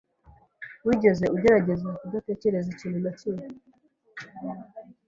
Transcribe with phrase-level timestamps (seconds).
[0.85, 3.45] Wigeze ugerageza kudatekereza ikintu na kimwe?